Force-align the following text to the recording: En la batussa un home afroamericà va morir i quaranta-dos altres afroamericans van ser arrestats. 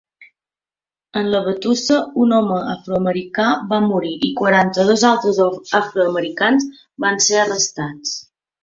En 1.19 1.27
la 1.33 1.41
batussa 1.47 1.97
un 2.23 2.33
home 2.39 2.57
afroamericà 2.77 3.47
va 3.75 3.81
morir 3.91 4.17
i 4.29 4.33
quaranta-dos 4.41 5.07
altres 5.13 5.45
afroamericans 5.85 6.69
van 7.07 7.25
ser 7.29 7.43
arrestats. 7.47 8.21